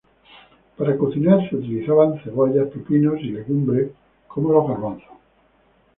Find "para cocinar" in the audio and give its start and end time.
0.77-1.47